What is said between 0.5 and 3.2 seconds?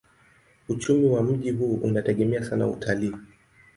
Uchumi wa mji huu unategemea sana utalii.